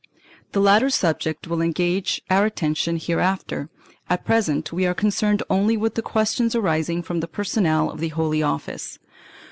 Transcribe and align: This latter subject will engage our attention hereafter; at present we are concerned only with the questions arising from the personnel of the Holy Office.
This 0.51 0.59
latter 0.63 0.89
subject 0.89 1.45
will 1.47 1.61
engage 1.61 2.23
our 2.27 2.45
attention 2.47 2.97
hereafter; 2.99 3.69
at 4.09 4.25
present 4.25 4.73
we 4.73 4.87
are 4.87 4.95
concerned 4.95 5.43
only 5.47 5.77
with 5.77 5.93
the 5.93 6.01
questions 6.01 6.55
arising 6.55 7.03
from 7.03 7.19
the 7.19 7.27
personnel 7.27 7.87
of 7.91 7.99
the 7.99 8.07
Holy 8.09 8.41
Office. 8.41 8.97